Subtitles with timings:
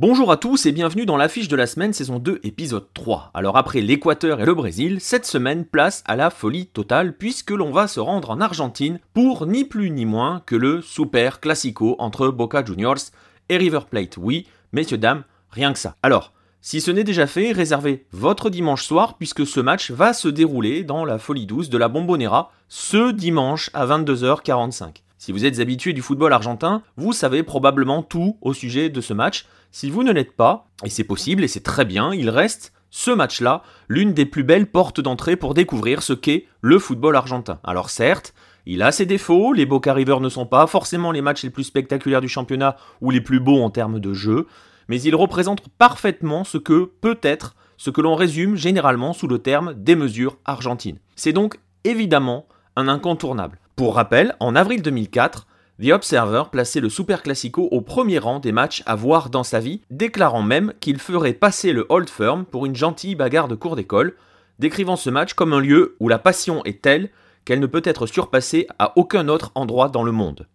[0.00, 3.32] Bonjour à tous et bienvenue dans l'affiche de la semaine saison 2 épisode 3.
[3.34, 7.70] Alors après l'Équateur et le Brésil, cette semaine place à la folie totale puisque l'on
[7.70, 12.28] va se rendre en Argentine pour ni plus ni moins que le Super Classico entre
[12.28, 13.10] Boca Juniors
[13.50, 14.16] et River Plate.
[14.16, 15.96] Oui, messieurs dames, rien que ça.
[16.02, 16.32] Alors,
[16.62, 20.82] si ce n'est déjà fait, réservez votre dimanche soir puisque ce match va se dérouler
[20.82, 25.02] dans la folie douce de la Bombonera ce dimanche à 22h45.
[25.20, 29.12] Si vous êtes habitué du football argentin, vous savez probablement tout au sujet de ce
[29.12, 29.44] match.
[29.70, 33.10] Si vous ne l'êtes pas, et c'est possible et c'est très bien, il reste ce
[33.10, 37.60] match-là l'une des plus belles portes d'entrée pour découvrir ce qu'est le football argentin.
[37.64, 38.32] Alors certes,
[38.64, 41.64] il a ses défauts, les Boca River ne sont pas forcément les matchs les plus
[41.64, 44.46] spectaculaires du championnat ou les plus beaux en termes de jeu,
[44.88, 49.38] mais il représente parfaitement ce que peut être ce que l'on résume généralement sous le
[49.38, 50.98] terme des mesures argentines.
[51.14, 53.59] C'est donc évidemment un incontournable.
[53.80, 55.46] Pour rappel, en avril 2004,
[55.82, 59.58] The Observer plaçait le Super Classico au premier rang des matchs à voir dans sa
[59.58, 63.76] vie, déclarant même qu'il ferait passer le Old Firm pour une gentille bagarre de cours
[63.76, 64.16] d'école,
[64.58, 67.08] décrivant ce match comme un lieu où la passion est telle
[67.46, 70.46] qu'elle ne peut être surpassée à aucun autre endroit dans le monde.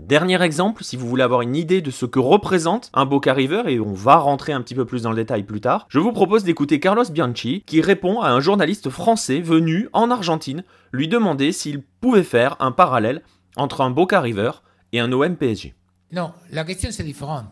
[0.00, 3.64] Dernier exemple, si vous voulez avoir une idée de ce que représente un Boca River,
[3.66, 6.12] et on va rentrer un petit peu plus dans le détail plus tard, je vous
[6.12, 11.52] propose d'écouter Carlos Bianchi qui répond à un journaliste français venu en Argentine lui demander
[11.52, 13.22] s'il pouvait faire un parallèle
[13.56, 14.52] entre un Boca River
[14.92, 15.74] et un OM PSG.
[16.12, 17.46] Non, la question c'est différente.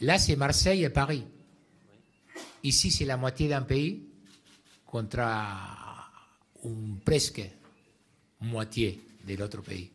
[0.00, 1.24] là c'est Marseille et Paris.
[2.62, 4.02] Ici c'est la moitié d'un pays
[4.86, 5.20] contre
[6.64, 7.42] une presque
[8.40, 9.90] moitié de l'autre pays.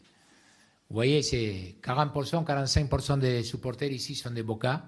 [0.94, 4.83] Vous voyez, c'est 40%, 45% des supporters ici sont des Boca,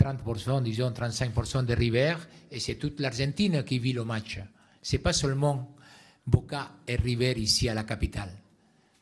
[0.00, 2.14] 30%, disons 35% de River,
[2.52, 4.38] et c'est toute l'Argentine qui vit le match.
[4.80, 5.74] C'est pas seulement
[6.24, 8.30] Boca et River ici à la capitale.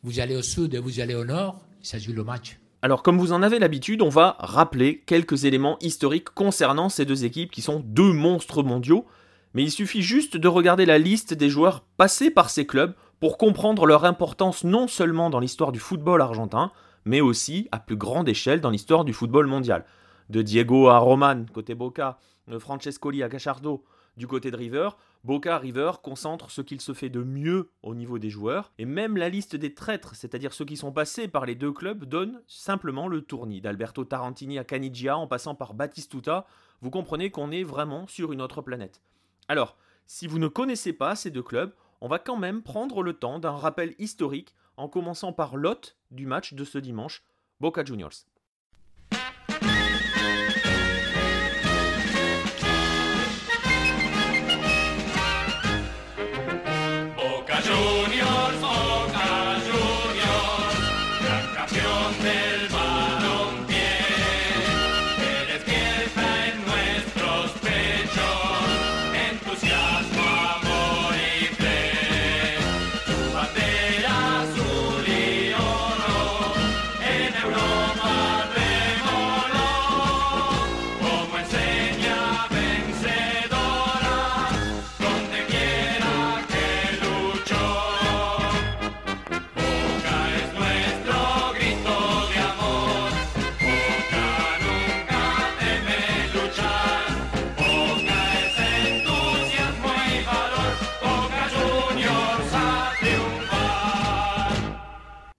[0.05, 2.59] Vous allez au sud et vous allez au nord, ça joue le match.
[2.81, 7.27] Alors comme vous en avez l'habitude, on va rappeler quelques éléments historiques concernant ces deux
[7.27, 9.05] équipes qui sont deux monstres mondiaux,
[9.53, 13.39] mais il suffit juste de regarder la liste des joueurs passés par ces clubs pour
[13.39, 16.73] comprendre leur importance non seulement dans l'histoire du football argentin,
[17.05, 19.85] mais aussi à plus grande échelle dans l'histoire du football mondial.
[20.29, 22.19] De Diego à Roman, côté Boca,
[22.49, 23.85] de Francescoli à Cachardo,
[24.17, 24.89] du côté de River,
[25.23, 29.17] Boca River concentre ce qu'il se fait de mieux au niveau des joueurs, et même
[29.17, 33.07] la liste des traîtres, c'est-à-dire ceux qui sont passés par les deux clubs, donne simplement
[33.07, 33.61] le tournis.
[33.61, 36.45] D'Alberto Tarantini à Canigia en passant par Batistuta,
[36.81, 39.01] vous comprenez qu'on est vraiment sur une autre planète.
[39.47, 39.77] Alors,
[40.09, 41.73] si vous ne connaissez pas ces deux clubs,
[42.03, 46.27] on va quand même prendre le temps d'un rappel historique en commençant par l'hôte du
[46.27, 47.23] match de ce dimanche,
[47.61, 48.27] Boca Juniors.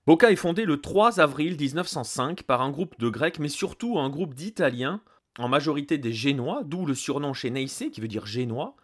[0.07, 4.33] Est fondé le 3 avril 1905 par un groupe de Grecs, mais surtout un groupe
[4.33, 5.01] d'Italiens,
[5.39, 8.75] en majorité des Génois, d'où le surnom chez Neisse, qui veut dire Génois.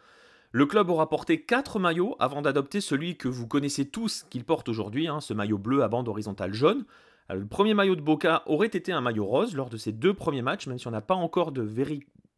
[0.52, 4.68] Le club aura porté 4 maillots avant d'adopter celui que vous connaissez tous qu'il porte
[4.68, 6.85] aujourd'hui, hein, ce maillot bleu à bande horizontale jaune.
[7.30, 10.41] le premier maillot de Boca aurait été un maillot rose lors de ses deux premiers
[10.41, 11.69] matchs, même si on n'a pas encore de,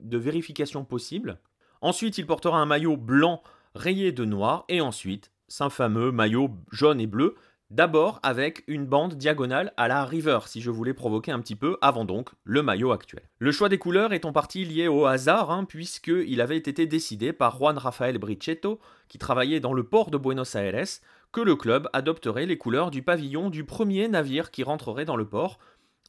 [0.01, 1.39] de vérification possible.
[1.79, 3.41] Ensuite, il portera un maillot blanc
[3.75, 7.35] rayé de noir, et ensuite, un fameux maillot jaune et bleu,
[7.71, 11.77] D'abord avec une bande diagonale à la River, si je voulais provoquer un petit peu,
[11.79, 13.23] avant donc le maillot actuel.
[13.39, 17.31] Le choix des couleurs est en partie lié au hasard, hein, puisqu'il avait été décidé
[17.31, 20.85] par Juan Rafael Brichetto, qui travaillait dans le port de Buenos Aires,
[21.31, 25.29] que le club adopterait les couleurs du pavillon du premier navire qui rentrerait dans le
[25.29, 25.57] port.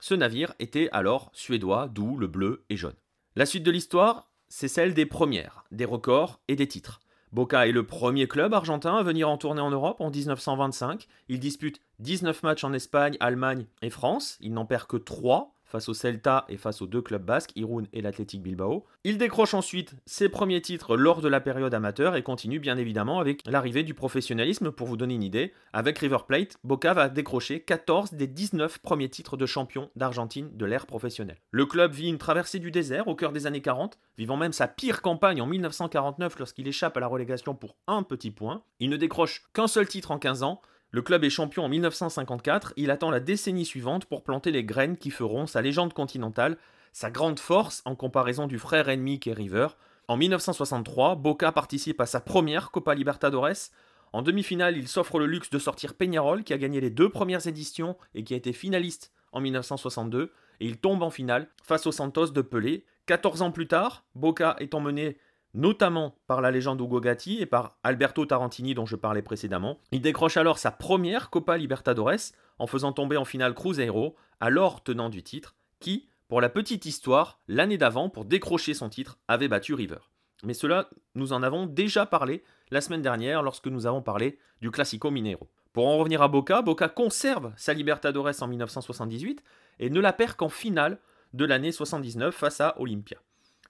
[0.01, 2.97] Ce navire était alors suédois, d'où le bleu et jaune.
[3.37, 7.02] La suite de l'histoire, c'est celle des premières, des records et des titres.
[7.33, 11.09] Boca est le premier club argentin à venir en tournée en Europe en 1925.
[11.31, 14.37] Il dispute 19 matchs en Espagne, Allemagne et France.
[14.43, 17.85] Il n'en perd que 3 face au Celta et face aux deux clubs basques, Irun
[17.95, 18.85] et l'Athletic Bilbao.
[19.05, 23.19] Il décroche ensuite ses premiers titres lors de la période amateur et continue bien évidemment
[23.19, 24.71] avec l'arrivée du professionnalisme.
[24.71, 29.09] Pour vous donner une idée, avec River Plate, Boca va décrocher 14 des 19 premiers
[29.09, 31.41] titres de champion d'Argentine de l'ère professionnelle.
[31.51, 34.69] Le club vit une traversée du désert au cœur des années 40, vivant même sa
[34.69, 38.63] pire campagne en 1949 lorsqu'il échappe à la relégation pour un petit point.
[38.79, 40.61] Il ne décroche qu'un seul titre en 15 ans,
[40.95, 44.99] le club est champion en 1954, il attend la décennie suivante pour planter les graines
[44.99, 46.59] qui feront sa légende continentale,
[46.93, 49.69] sa grande force en comparaison du frère ennemi qu'est River.
[50.07, 53.71] En 1963, Boca participe à sa première Copa Libertadores.
[54.13, 57.47] En demi-finale, il s'offre le luxe de sortir Peñarol, qui a gagné les deux premières
[57.47, 60.31] éditions et qui a été finaliste en 1962,
[60.61, 62.85] et il tombe en finale face aux Santos de Pelé.
[63.07, 65.17] 14 ans plus tard, Boca est emmené
[65.55, 69.79] notamment par la légende Ugo Gatti et par Alberto Tarantini dont je parlais précédemment.
[69.91, 75.09] Il décroche alors sa première Copa Libertadores en faisant tomber en finale Cruzeiro, alors tenant
[75.09, 79.75] du titre, qui, pour la petite histoire, l'année d'avant, pour décrocher son titre, avait battu
[79.75, 79.99] River.
[80.45, 84.71] Mais cela, nous en avons déjà parlé la semaine dernière lorsque nous avons parlé du
[84.71, 85.49] Classico Mineiro.
[85.73, 89.43] Pour en revenir à Boca, Boca conserve sa Libertadores en 1978
[89.79, 90.99] et ne la perd qu'en finale
[91.33, 93.19] de l'année 79 face à Olympia.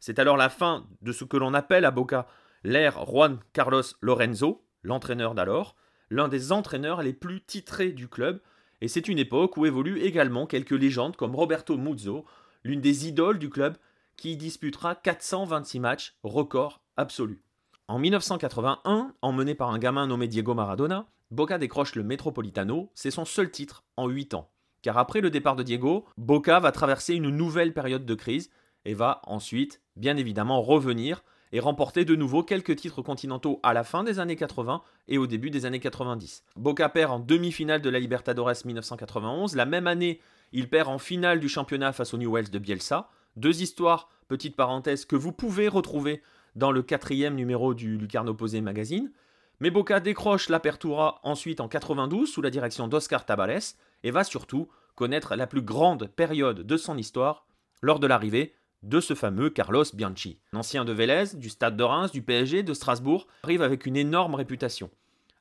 [0.04, 2.26] C'est alors la fin de ce que l'on appelle à Boca
[2.64, 5.76] l'ère Juan Carlos Lorenzo, l'entraîneur d'alors,
[6.10, 8.40] l'un des entraîneurs les plus titrés du club,
[8.80, 12.24] et c'est une époque où évoluent également quelques légendes comme Roberto Muzzo,
[12.64, 13.76] l'une des idoles du club,
[14.16, 17.40] qui disputera 426 matchs, record absolu.
[17.86, 23.24] En 1981, emmené par un gamin nommé Diego Maradona, Boca décroche le Metropolitano, c'est son
[23.24, 24.50] seul titre en 8 ans.
[24.82, 28.50] Car après le départ de Diego, Boca va traverser une nouvelle période de crise
[28.84, 33.84] et va ensuite bien évidemment revenir et remporter de nouveau quelques titres continentaux à la
[33.84, 36.44] fin des années 80 et au début des années 90.
[36.56, 39.54] Boca perd en demi-finale de la Libertadores 1991.
[39.54, 40.20] La même année,
[40.52, 43.10] il perd en finale du championnat face au Newells de Bielsa.
[43.36, 46.22] Deux histoires, petite parenthèse, que vous pouvez retrouver
[46.56, 49.12] dans le quatrième numéro du Lucarno Posé Magazine.
[49.60, 53.60] Mais Boca décroche l'Apertura ensuite en 92 sous la direction d'Oscar Tabales
[54.02, 57.46] et va surtout connaître la plus grande période de son histoire
[57.80, 60.38] lors de l'arrivée de ce fameux Carlos Bianchi.
[60.52, 64.34] L'ancien de Vélez, du Stade de Reims, du PSG, de Strasbourg, arrive avec une énorme
[64.34, 64.90] réputation.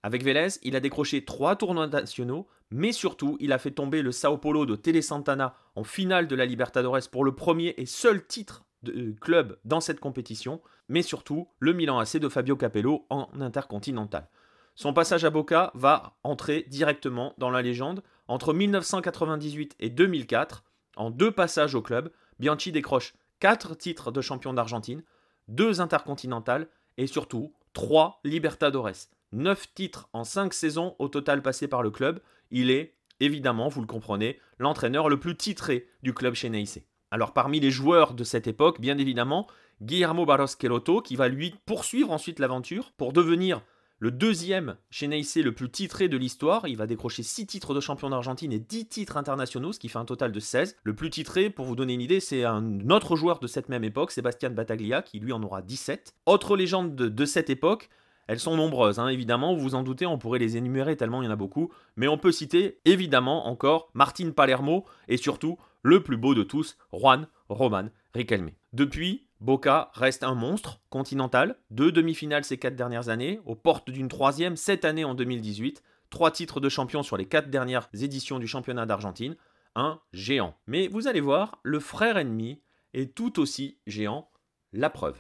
[0.04, 4.12] Avec Vélez, il a décroché trois tournois nationaux, mais surtout, il a fait tomber le
[4.12, 8.26] Sao Paulo de Tele Santana en finale de la Libertadores pour le premier et seul
[8.26, 13.06] titre de euh, club dans cette compétition, mais surtout le Milan AC de Fabio Capello
[13.10, 14.28] en intercontinental.
[14.76, 18.02] Son passage à Boca va entrer directement dans la légende.
[18.28, 20.64] Entre 1998 et 2004,
[20.96, 25.04] en deux passages au club, Bianchi décroche 4 titres de champion d'Argentine,
[25.50, 26.68] 2 intercontinentales
[26.98, 29.10] et surtout 3 Libertadores.
[29.32, 32.20] 9 titres en 5 saisons au total passés par le club.
[32.52, 36.80] Il est, évidemment, vous le comprenez, l'entraîneur le plus titré du club chez Neisse.
[37.10, 39.48] Alors parmi les joueurs de cette époque, bien évidemment,
[39.82, 43.64] Guillermo Barros Queloto, qui va lui poursuivre ensuite l'aventure pour devenir
[44.02, 47.80] le deuxième chez Neisse le plus titré de l'histoire, il va décrocher 6 titres de
[47.80, 50.76] champion d'Argentine et 10 titres internationaux, ce qui fait un total de 16.
[50.84, 53.84] Le plus titré, pour vous donner une idée, c'est un autre joueur de cette même
[53.84, 56.16] époque, Sébastien Battaglia, qui lui en aura 17.
[56.26, 57.90] Autre légende de, cette époque,
[58.26, 61.26] elles sont nombreuses, hein, évidemment, vous vous en doutez, on pourrait les énumérer tellement il
[61.26, 66.02] y en a beaucoup, mais on peut citer évidemment encore Martin Palermo et surtout le
[66.02, 68.50] plus beau de tous, Juan Roman Riquelme.
[68.74, 74.08] Depuis, Boca reste un monstre continental, deux demi-finales ces quatre dernières années, aux portes d'une
[74.08, 78.46] troisième cette année en 2018, trois titres de champion sur les quatre dernières éditions du
[78.46, 79.36] championnat d'Argentine,
[79.74, 80.54] un géant.
[80.68, 82.62] Mais vous allez voir, le frère ennemi
[82.94, 84.30] est tout aussi géant,
[84.74, 85.18] la preuve.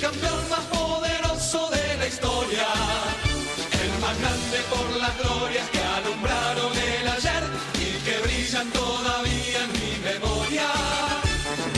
[0.00, 2.66] Campeón más poderoso de la historia,
[3.82, 7.44] el más grande por las glorias que alumbraron el ayer
[7.80, 10.68] y que brillan todavía en mi memoria.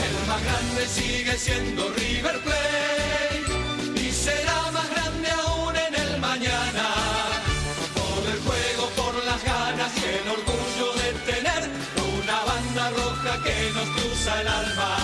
[0.07, 6.85] El más grande sigue siendo River Plate y será más grande aún en el mañana.
[7.99, 11.61] Por el juego, por las ganas y el orgullo de tener
[12.15, 14.98] una banda roja que nos cruza el alma.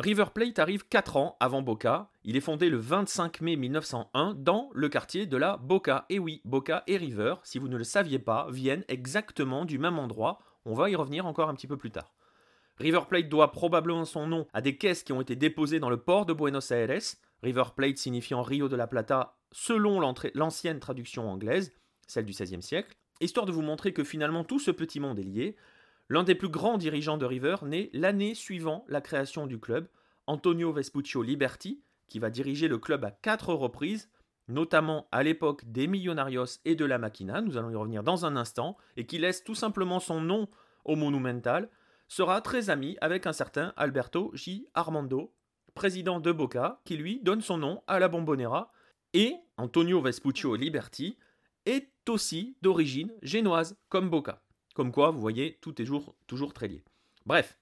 [0.00, 2.08] River Plate arrive 4 ans avant Boca.
[2.24, 6.06] Il est fondé le 25 mai 1901 dans le quartier de la Boca.
[6.08, 9.98] Et oui, Boca et River, si vous ne le saviez pas, viennent exactement du même
[9.98, 10.38] endroit.
[10.64, 12.14] On va y revenir encore un petit peu plus tard.
[12.78, 15.98] River Plate doit probablement son nom à des caisses qui ont été déposées dans le
[15.98, 16.98] port de Buenos Aires.
[17.42, 21.74] River Plate signifiant Rio de la Plata selon l'ancienne traduction anglaise,
[22.06, 22.96] celle du XVIe siècle.
[23.20, 25.56] Histoire de vous montrer que finalement tout ce petit monde est lié,
[26.10, 29.86] L'un des plus grands dirigeants de River naît l'année suivant la création du club,
[30.26, 34.10] Antonio Vespuccio Liberti, qui va diriger le club à quatre reprises,
[34.48, 38.34] notamment à l'époque des Millonarios et de la Machina, nous allons y revenir dans un
[38.34, 40.48] instant, et qui laisse tout simplement son nom
[40.84, 41.70] au Monumental,
[42.08, 44.66] sera très ami avec un certain Alberto J.
[44.74, 45.32] Armando,
[45.74, 48.72] président de Boca, qui lui donne son nom à la Bombonera,
[49.12, 51.16] et Antonio Vespuccio Liberti
[51.66, 54.42] est aussi d'origine génoise, comme Boca.
[54.74, 55.88] Comme quoi, vous voyez, tout est
[56.26, 56.82] toujours, très lié.
[57.26, 57.58] Bref,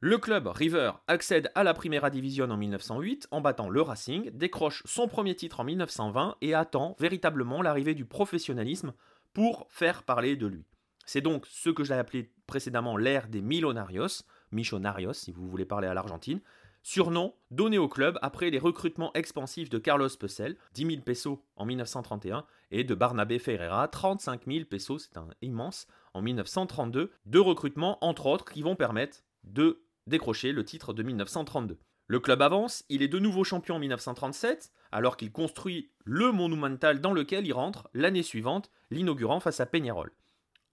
[0.00, 4.82] le club River accède à la Primera Division en 1908 en battant le Racing, décroche
[4.84, 8.92] son premier titre en 1920 et attend véritablement l'arrivée du professionnalisme
[9.32, 10.64] pour faire parler de lui.
[11.06, 15.88] C'est donc ce que j'ai appelé précédemment l'ère des Milonarios, Michonarios si vous voulez parler
[15.88, 16.40] à l'Argentine,
[16.84, 21.64] surnom donné au club après les recrutements expansifs de Carlos Pesel, 10 000 pesos en
[21.64, 27.98] 1931, et de Barnabé Ferreira, 35 000 pesos, c'est un immense, en 1932, deux recrutements
[28.04, 31.78] entre autres qui vont permettre de décrocher le titre de 1932.
[32.06, 37.00] Le club avance, il est de nouveau champion en 1937, alors qu'il construit le Monumental
[37.00, 40.12] dans lequel il rentre l'année suivante, l'inaugurant face à Peñarol.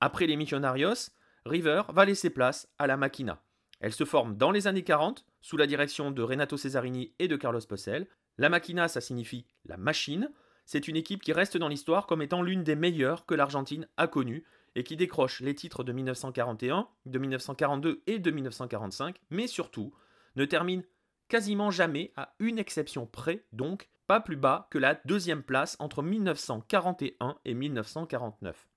[0.01, 1.09] Après les Missionarios,
[1.45, 3.41] River va laisser place à la Machina.
[3.79, 7.35] Elle se forme dans les années 40 sous la direction de Renato Cesarini et de
[7.35, 8.07] Carlos Posel.
[8.37, 10.31] La Machina, ça signifie la machine.
[10.65, 14.07] C'est une équipe qui reste dans l'histoire comme étant l'une des meilleures que l'Argentine a
[14.07, 14.45] connues
[14.75, 19.93] et qui décroche les titres de 1941, de 1942 et de 1945, mais surtout
[20.35, 20.83] ne termine
[21.27, 26.03] quasiment jamais, à une exception près, donc pas plus bas que la deuxième place entre
[26.03, 28.67] 1941 et 1949.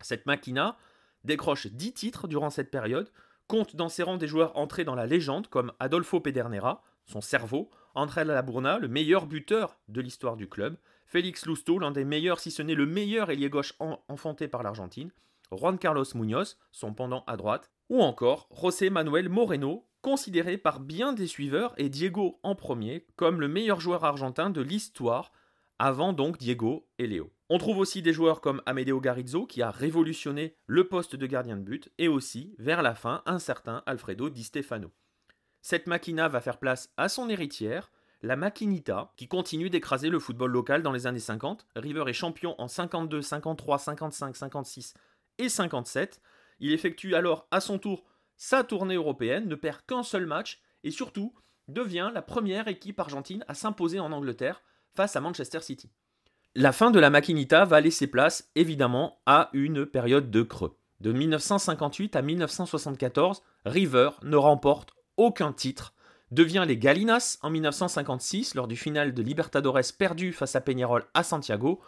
[0.00, 0.76] Cette Machina
[1.24, 3.10] décroche 10 titres durant cette période,
[3.48, 7.70] compte dans ses rangs des joueurs entrés dans la légende comme Adolfo Pedernera, son cerveau,
[7.94, 10.76] André Laburna, le meilleur buteur de l'histoire du club,
[11.06, 13.74] Félix Lusto, l'un des meilleurs, si ce n'est le meilleur ailier gauche
[14.08, 15.10] enfanté par l'Argentine,
[15.50, 21.14] Juan Carlos Muñoz, son pendant à droite, ou encore José Manuel Moreno, considéré par bien
[21.14, 25.32] des suiveurs et Diego en premier comme le meilleur joueur argentin de l'histoire,
[25.78, 27.32] avant donc Diego et Léo.
[27.48, 31.56] On trouve aussi des joueurs comme Amedeo Garrizzo qui a révolutionné le poste de gardien
[31.56, 34.90] de but et aussi, vers la fin, un certain Alfredo Di Stefano.
[35.62, 37.90] Cette machina va faire place à son héritière,
[38.22, 41.66] la Maquinita, qui continue d'écraser le football local dans les années 50.
[41.76, 44.94] River est champion en 52, 53, 55, 56
[45.38, 46.20] et 57.
[46.60, 48.04] Il effectue alors à son tour
[48.36, 51.34] sa tournée européenne, ne perd qu'un seul match et surtout
[51.66, 54.62] devient la première équipe argentine à s'imposer en Angleterre
[54.94, 55.90] face à Manchester City.
[56.54, 60.76] La fin de la Maquinita va laisser place évidemment à une période de creux.
[61.00, 65.94] De 1958 à 1974, River ne remporte aucun titre,
[66.30, 71.22] devient les Galinas en 1956 lors du final de Libertadores perdu face à Peñarol à
[71.22, 71.80] Santiago,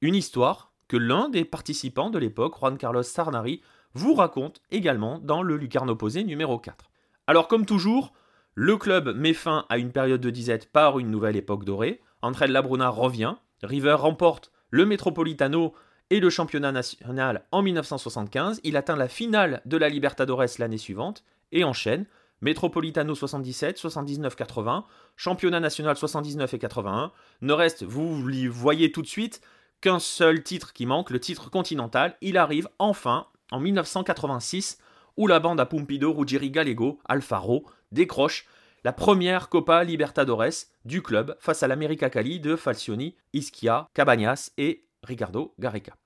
[0.00, 3.62] une histoire que l'un des participants de l'époque, Juan Carlos Sarnari,
[3.94, 6.90] vous raconte également dans le Lucarno Posé numéro 4.
[7.26, 8.12] Alors comme toujours,
[8.54, 12.00] le club met fin à une période de disette par une nouvelle époque dorée.
[12.24, 15.74] André Labruna revient, River remporte le Metropolitano
[16.08, 18.60] et le championnat national en 1975.
[18.64, 22.06] Il atteint la finale de la Libertadores l'année suivante et enchaîne
[22.40, 27.12] Metropolitano 77, 79, 80, championnat national 79 et 81.
[27.42, 29.42] Ne reste, vous voyez tout de suite,
[29.82, 32.16] qu'un seul titre qui manque, le titre continental.
[32.22, 34.78] Il arrive enfin en 1986
[35.18, 38.46] où la bande à Pumpido, Ruggieri Gallego, Alfaro décroche
[38.84, 44.84] la première Copa Libertadores du club face à l'América Cali de Falcioni, Ischia, Cabañas et
[45.02, 45.96] Ricardo Garrica.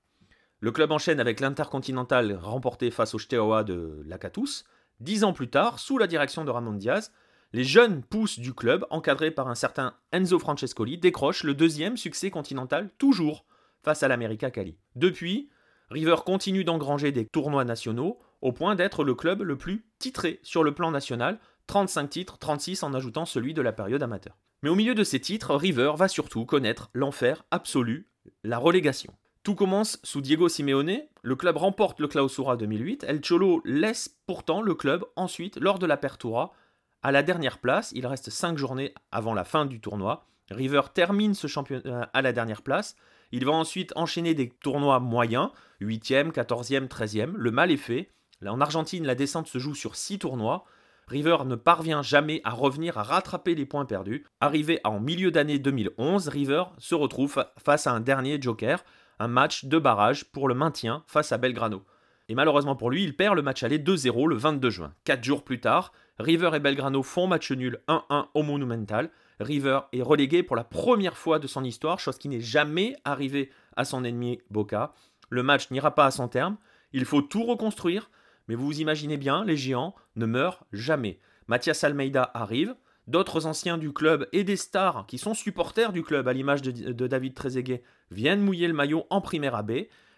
[0.61, 4.63] Le club enchaîne avec l'Intercontinental remporté face au Steaua de Lacatus.
[5.01, 7.11] Dix ans plus tard, sous la direction de Ramon Diaz,
[7.51, 12.29] les jeunes pousses du club, encadrés par un certain Enzo Francescoli, décrochent le deuxième succès
[12.29, 13.45] continental, toujours
[13.83, 14.77] face à l'América Cali.
[14.95, 15.49] Depuis,
[15.89, 20.63] River continue d'engranger des tournois nationaux, au point d'être le club le plus titré sur
[20.63, 24.35] le plan national, 35 titres, 36 en ajoutant celui de la période amateur.
[24.63, 28.09] Mais au milieu de ces titres, River va surtout connaître l'enfer absolu,
[28.43, 29.13] la relégation.
[29.43, 34.63] Tout commence sous Diego Simeone, le club remporte le Clausura 2008, El Cholo laisse pourtant
[34.63, 36.51] le club ensuite lors de l'Apertura
[37.03, 40.25] à la dernière place, il reste 5 journées avant la fin du tournoi.
[40.49, 42.95] River termine ce championnat à la dernière place.
[43.31, 47.33] Il va ensuite enchaîner des tournois moyens, 8e, 14e, 13e.
[47.35, 48.09] Le mal est fait.
[48.45, 50.65] En Argentine, la descente se joue sur 6 tournois.
[51.09, 54.25] River ne parvient jamais à revenir à rattraper les points perdus.
[54.41, 58.83] Arrivé en milieu d'année 2011, River se retrouve face à un dernier joker,
[59.17, 61.83] un match de barrage pour le maintien face à Belgrano.
[62.27, 64.93] Et malheureusement pour lui, il perd le match aller 2-0 le 22 juin.
[65.03, 69.09] Quatre jours plus tard, River et Belgrano font match nul 1-1 au Monumental.
[69.39, 73.49] River est relégué pour la première fois de son histoire, chose qui n'est jamais arrivée
[73.75, 74.93] à son ennemi Boca.
[75.31, 76.57] Le match n'ira pas à son terme,
[76.93, 78.11] il faut tout reconstruire,
[78.49, 81.19] Mais vous vous imaginez bien, les géants ne meurent jamais.
[81.47, 82.75] Mathias Almeida arrive,
[83.05, 87.07] d'autres anciens du club et des stars qui sont supporters du club, à l'image de,
[87.07, 89.71] David Trezeguet, viennent mouiller le maillot en primaire AB.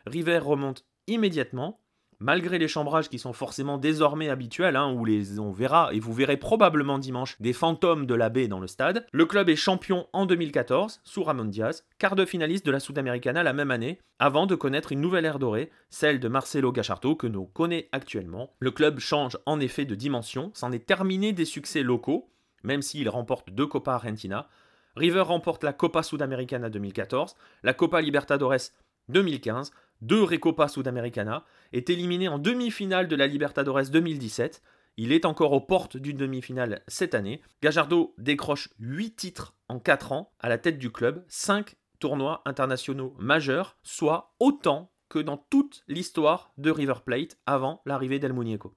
[0.05, 1.81] River remonte immédiatement,
[2.21, 6.13] malgré les chambrages qui sont forcément désormais habituels, hein, où les, on verra, et vous
[6.13, 9.05] verrez probablement dimanche, des fantômes de la baie dans le stade.
[9.11, 13.43] Le club est champion en 2014, sous Ramon Diaz, quart de finaliste de la Sudamericana
[13.43, 17.27] la même année, avant de connaître une nouvelle ère dorée, celle de Marcelo Gachardo que
[17.27, 18.53] nous connaît actuellement.
[18.59, 22.29] Le club change en effet de dimension, c'en est terminé des succès locaux,
[22.63, 24.47] même s'il remporte deux Copa Argentina.
[24.95, 28.71] River remporte la Copa Sudamericana 2014, la Copa Libertadores
[29.09, 34.61] 2015, deux Recopa Sudamericana, est éliminé en demi-finale de la Libertadores 2017.
[34.97, 37.41] Il est encore aux portes d'une demi-finale cette année.
[37.61, 43.15] Gajardo décroche 8 titres en 4 ans à la tête du club, 5 tournois internationaux
[43.19, 48.75] majeurs, soit autant que dans toute l'histoire de River Plate avant l'arrivée d'El Muñeco.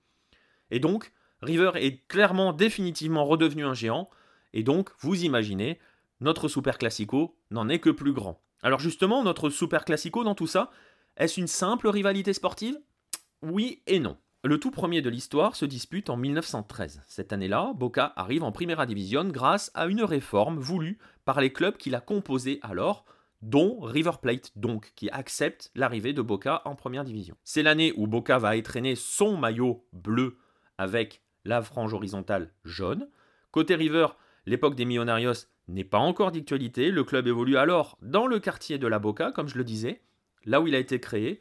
[0.71, 1.13] Et donc,
[1.43, 4.09] River est clairement définitivement redevenu un géant,
[4.53, 5.79] et donc, vous imaginez,
[6.21, 8.41] notre Super Classico n'en est que plus grand.
[8.63, 10.71] Alors justement, notre Super Classico dans tout ça,
[11.17, 12.77] est-ce une simple rivalité sportive?
[13.43, 14.17] Oui et non.
[14.43, 17.03] Le tout premier de l'histoire se dispute en 1913.
[17.07, 21.77] Cette année-là, Boca arrive en Primera División grâce à une réforme voulue par les clubs
[21.77, 23.05] qu'il a composés alors,
[23.43, 27.37] dont River Plate donc, qui accepte l'arrivée de Boca en Première Division.
[27.45, 30.37] C'est l'année où Boca va étraîner son maillot bleu
[30.79, 33.09] avec la frange horizontale jaune.
[33.53, 34.09] Côté River,
[34.47, 38.87] l'époque des Millonarios n'est pas encore d'actualité, le club évolue alors dans le quartier de
[38.87, 40.03] la Boca, comme je le disais,
[40.47, 41.41] là où il a été créé,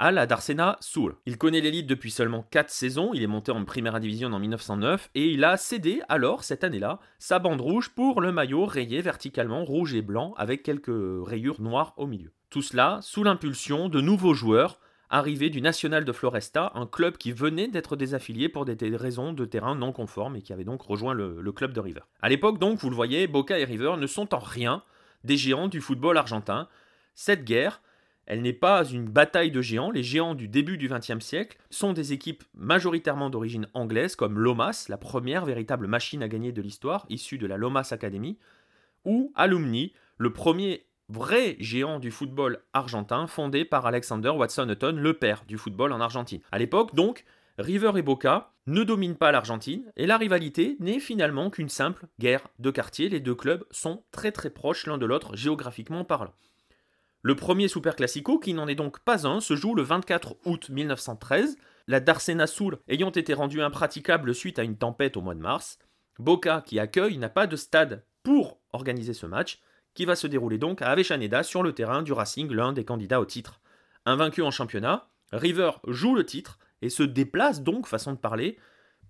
[0.00, 1.12] à la Darsena Sul.
[1.26, 5.10] Il connaît l'élite depuis seulement 4 saisons, il est monté en Primera Division en 1909
[5.14, 9.62] et il a cédé alors, cette année-là, sa bande rouge pour le maillot rayé verticalement
[9.62, 12.32] rouge et blanc avec quelques rayures noires au milieu.
[12.48, 14.80] Tout cela sous l'impulsion de nouveaux joueurs
[15.10, 19.44] arrivés du National de Floresta, un club qui venait d'être désaffilié pour des raisons de
[19.44, 22.02] terrain non conformes et qui avait donc rejoint le, le club de River.
[22.22, 24.82] À l'époque donc, vous le voyez, Boca et River ne sont en rien
[25.24, 26.68] des géants du football argentin.
[27.14, 27.82] Cette guerre,
[28.30, 29.90] elle n'est pas une bataille de géants.
[29.90, 34.86] Les géants du début du XXe siècle sont des équipes majoritairement d'origine anglaise, comme Lomas,
[34.88, 38.38] la première véritable machine à gagner de l'histoire, issue de la Lomas Academy,
[39.04, 45.14] ou Alumni, le premier vrai géant du football argentin, fondé par Alexander Watson Hutton, le
[45.14, 46.40] père du football en Argentine.
[46.52, 47.24] À l'époque, donc,
[47.58, 52.46] River et Boca ne dominent pas l'Argentine, et la rivalité n'est finalement qu'une simple guerre
[52.60, 53.08] de quartier.
[53.08, 56.32] Les deux clubs sont très très proches l'un de l'autre géographiquement parlant.
[57.22, 60.70] Le premier Super Classico, qui n'en est donc pas un, se joue le 24 août
[60.70, 65.40] 1913, la Darsena Sul ayant été rendue impraticable suite à une tempête au mois de
[65.40, 65.78] mars.
[66.18, 69.60] Boca, qui accueille, n'a pas de stade pour organiser ce match,
[69.92, 73.20] qui va se dérouler donc à Avellaneda sur le terrain du Racing, l'un des candidats
[73.20, 73.60] au titre.
[74.06, 78.56] Invaincu en championnat, River joue le titre et se déplace donc, façon de parler,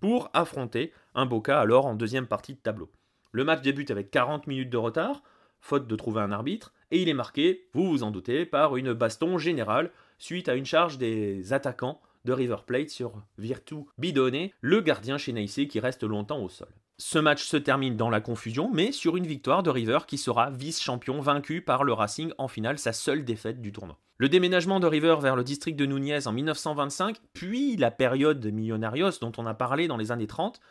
[0.01, 2.91] pour affronter un Boca alors en deuxième partie de tableau.
[3.31, 5.23] Le match débute avec 40 minutes de retard,
[5.61, 8.93] faute de trouver un arbitre, et il est marqué, vous vous en doutez, par une
[8.93, 14.81] baston générale suite à une charge des attaquants de River Plate sur Virtu Bidone, le
[14.81, 16.69] gardien chez Neissé qui reste longtemps au sol.
[16.97, 20.51] Ce match se termine dans la confusion, mais sur une victoire de River qui sera
[20.51, 23.97] vice-champion vaincu par le Racing en finale, sa seule défaite du tournoi.
[24.19, 28.51] Le déménagement de River vers le district de Nunez en 1925, puis la période de
[28.51, 30.61] Millonarios dont on a parlé dans les années 30,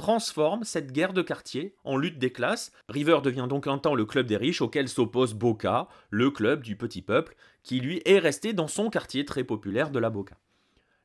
[0.00, 2.72] transforme cette guerre de quartier en lutte des classes.
[2.88, 6.74] River devient donc un temps le club des riches auquel s'oppose Boca, le club du
[6.74, 10.38] petit peuple, qui lui est resté dans son quartier très populaire de la Boca.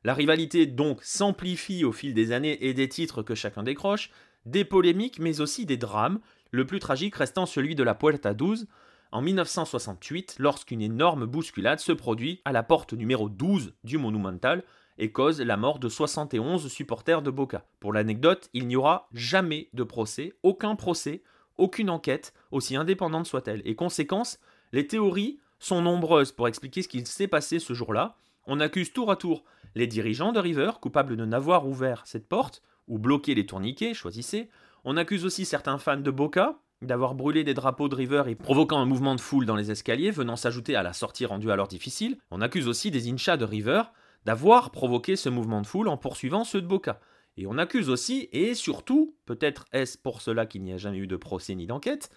[0.02, 4.10] La rivalité donc s'amplifie au fil des années et des titres que chacun décroche,
[4.46, 8.66] des polémiques mais aussi des drames, le plus tragique restant celui de la Puerta 12,
[9.12, 14.64] en 1968, lorsqu'une énorme bousculade se produit à la porte numéro 12 du Monumental,
[14.98, 17.64] et cause la mort de 71 supporters de Boca.
[17.80, 21.22] Pour l'anecdote, il n'y aura jamais de procès, aucun procès,
[21.58, 23.62] aucune enquête, aussi indépendante soit-elle.
[23.64, 24.38] Et conséquence,
[24.72, 28.16] les théories sont nombreuses pour expliquer ce qu'il s'est passé ce jour-là.
[28.46, 32.62] On accuse tour à tour les dirigeants de River, coupables de n'avoir ouvert cette porte,
[32.88, 34.48] ou bloqué les tourniquets, choisissez.
[34.84, 38.78] On accuse aussi certains fans de Boca, d'avoir brûlé des drapeaux de River et provoquant
[38.78, 42.18] un mouvement de foule dans les escaliers, venant s'ajouter à la sortie rendue alors difficile.
[42.30, 43.82] On accuse aussi des inchas de River,
[44.26, 46.98] d'avoir provoqué ce mouvement de foule en poursuivant ceux de Boca.
[47.36, 51.06] Et on accuse aussi, et surtout, peut-être est-ce pour cela qu'il n'y a jamais eu
[51.06, 52.10] de procès ni d'enquête,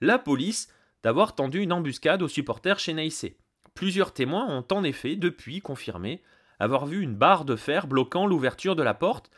[0.00, 0.68] la police
[1.04, 3.38] d'avoir tendu une embuscade aux supporters chez Neissé.
[3.74, 6.20] Plusieurs témoins ont en effet depuis confirmé
[6.58, 9.30] avoir vu une barre de fer bloquant l'ouverture de la porte.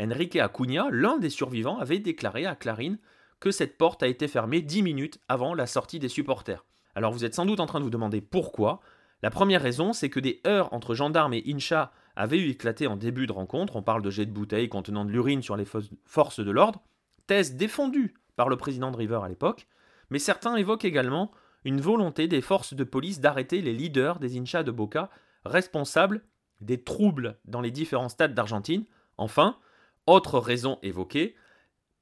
[0.00, 2.98] Enrique Acuna, l'un des survivants, avait déclaré à Clarine
[3.40, 6.64] que cette porte a été fermée dix minutes avant la sortie des supporters.
[6.94, 8.80] Alors vous êtes sans doute en train de vous demander pourquoi,
[9.22, 12.96] la première raison, c'est que des heurts entre gendarmes et Incha avait eu éclaté en
[12.96, 13.76] début de rencontre.
[13.76, 15.66] On parle de jets de bouteilles contenant de l'urine sur les
[16.04, 16.82] forces de l'ordre,
[17.26, 19.68] thèse défendue par le président de River à l'époque,
[20.10, 21.30] mais certains évoquent également
[21.64, 25.10] une volonté des forces de police d'arrêter les leaders des hinchas de Boca
[25.44, 26.24] responsables
[26.60, 28.84] des troubles dans les différents stades d'Argentine.
[29.16, 29.58] Enfin,
[30.06, 31.36] autre raison évoquée,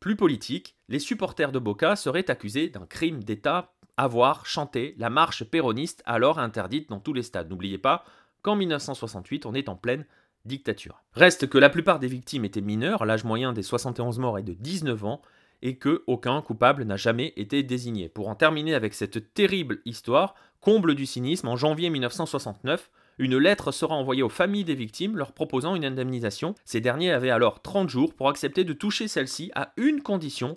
[0.01, 5.45] plus politique, les supporters de Boca seraient accusés d'un crime d'État avoir chanté la marche
[5.45, 7.51] péroniste alors interdite dans tous les stades.
[7.51, 8.05] N'oubliez pas
[8.43, 10.07] qu'en 1968, on est en pleine
[10.45, 11.03] dictature.
[11.13, 14.55] Reste que la plupart des victimes étaient mineurs, l'âge moyen des 71 morts est de
[14.55, 15.23] 19 ans,
[15.63, 18.09] et que aucun coupable n'a jamais été désigné.
[18.09, 23.71] Pour en terminer avec cette terrible histoire, comble du cynisme, en janvier 1969, une lettre
[23.71, 26.55] sera envoyée aux familles des victimes leur proposant une indemnisation.
[26.65, 30.57] Ces derniers avaient alors 30 jours pour accepter de toucher celle-ci à une condition,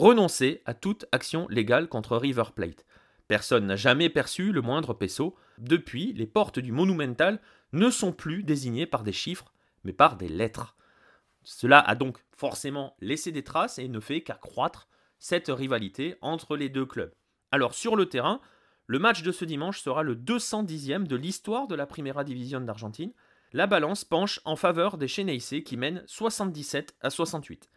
[0.00, 2.86] renoncer à toute action légale contre River Plate.
[3.28, 5.36] Personne n'a jamais perçu le moindre peso.
[5.58, 7.38] Depuis, les portes du Monumental
[7.74, 9.52] ne sont plus désignées par des chiffres,
[9.84, 10.74] mais par des lettres.
[11.42, 16.70] Cela a donc forcément laissé des traces et ne fait qu'accroître cette rivalité entre les
[16.70, 17.12] deux clubs.
[17.52, 18.40] Alors sur le terrain,
[18.86, 23.12] le match de ce dimanche sera le 210e de l'histoire de la Primera Division d'Argentine.
[23.52, 27.68] La balance penche en faveur des Cheneise qui mènent 77 à 68.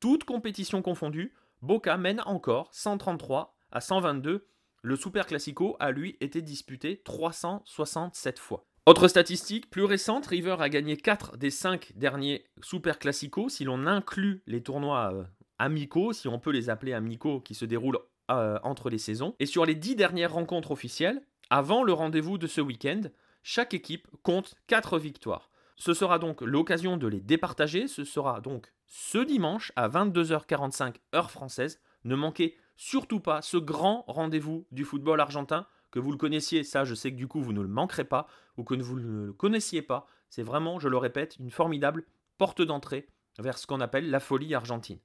[0.00, 4.46] Toute compétition confondue, Boca mène encore 133 à 122.
[4.82, 8.66] Le Super Classico a lui été disputé 367 fois.
[8.84, 13.86] Autre statistique plus récente, River a gagné 4 des 5 derniers Super Classico si l'on
[13.86, 15.24] inclut les tournois euh,
[15.58, 17.98] amicaux, si on peut les appeler amicaux, qui se déroulent
[18.30, 19.34] euh, entre les saisons.
[19.40, 23.00] Et sur les 10 dernières rencontres officielles, avant le rendez-vous de ce week-end,
[23.42, 25.50] chaque équipe compte 4 victoires.
[25.76, 27.86] Ce sera donc l'occasion de les départager.
[27.86, 31.80] Ce sera donc ce dimanche à 22h45 heure française.
[32.04, 36.84] Ne manquez surtout pas ce grand rendez-vous du football argentin que vous le connaissiez, ça
[36.84, 38.26] je sais que du coup vous ne le manquerez pas,
[38.58, 42.04] ou que vous ne le connaissiez pas, c'est vraiment, je le répète, une formidable
[42.36, 43.08] porte d'entrée
[43.38, 44.98] vers ce qu'on appelle la folie argentine.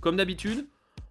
[0.00, 0.66] Comme d'habitude,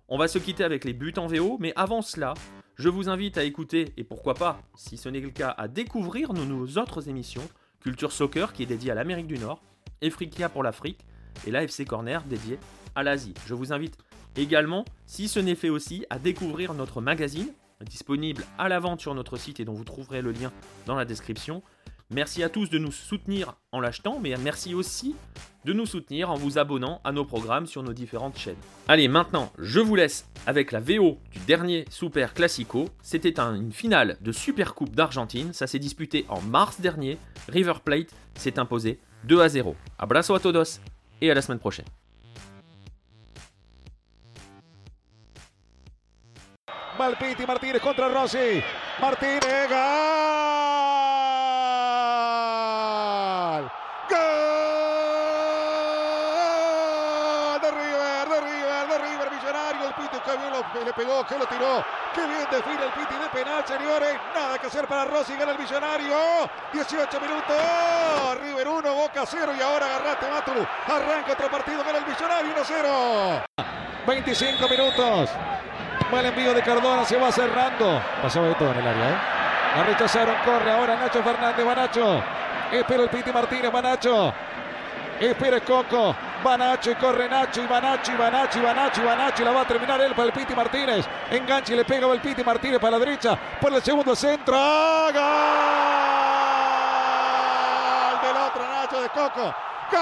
[0.08, 2.34] on va se quitter avec les buts en VO, mais avant cela,
[2.76, 6.34] je vous invite à écouter, et pourquoi pas, si ce n'est le cas, à découvrir
[6.34, 7.48] nos, autres émissions,
[7.82, 9.62] Culture Soccer qui est dédiée à l'Amérique du Nord,
[10.02, 11.00] Efrikia pour l'Afrique,
[11.46, 12.60] et l'AFC Corner dédié
[12.96, 13.34] à l'Asie.
[13.46, 13.98] Je vous invite
[14.36, 17.52] également, si ce n'est fait aussi, à découvrir notre magazine
[17.86, 20.52] disponible à la vente sur notre site et dont vous trouverez le lien
[20.86, 21.64] dans la description.
[22.14, 25.16] Merci à tous de nous soutenir en l'achetant, mais merci aussi
[25.64, 28.58] de nous soutenir en vous abonnant à nos programmes sur nos différentes chaînes.
[28.90, 32.90] Allez, maintenant, je vous laisse avec la VO du dernier Super Classico.
[33.02, 35.54] C'était une finale de Super Coupe d'Argentine.
[35.54, 37.18] Ça s'est disputé en mars dernier.
[37.48, 39.74] River Plate s'est imposé 2 à 0.
[39.98, 40.82] Abrazo a todos
[41.22, 41.86] et à la semaine prochaine.
[47.00, 48.62] Malpiti Martínez contra Rossi.
[61.02, 61.84] Pegó, que lo tiró.
[62.14, 64.20] Qué bien define el Piti de penal, señores.
[64.36, 66.16] Nada que hacer para Rossi, gana el Millonario.
[66.74, 68.42] 18 minutos.
[68.42, 70.68] River 1, Boca 0 y ahora agarrate Maturu.
[70.88, 73.44] Arranca otro partido, gana el Millonario 1-0.
[74.06, 75.30] 25 minutos.
[76.12, 78.02] Mal envío de Cardona, se va cerrando.
[78.22, 79.18] Pasaba de todo en el área, ¿eh?
[79.78, 82.22] La rechazaron, corre ahora Nacho Fernández, va Nacho.
[82.72, 84.34] Espera el Piti Martínez, va Nacho.
[85.20, 89.02] Espera el Coco, va y corre Nacho, y va Nacho, y va y va y
[89.02, 91.06] va y la va a terminar él para el Piti Martínez.
[91.30, 94.56] Enganche y le pega el Piti Martínez para la derecha, por el segundo centro.
[94.56, 95.14] ¡Gol!
[98.22, 99.54] Del otro Nacho de Coco.
[99.92, 100.02] ¡Gol!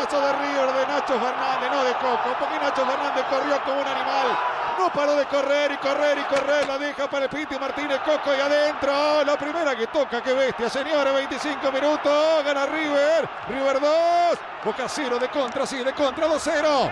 [0.00, 2.36] ¡Golazo de River de Nacho Fernández, no de Coco!
[2.38, 4.38] Porque Nacho Fernández corrió como un animal.
[4.78, 6.68] No paró de correr y correr y correr.
[6.68, 9.24] La deja para el Piti Martínez Coco y adentro.
[9.24, 11.12] La primera que toca, qué bestia, señores.
[11.12, 12.44] 25 minutos.
[12.44, 13.28] Gana River.
[13.48, 14.38] River 2.
[14.64, 16.86] Boca 0 de contra, sí, de contra 2-0.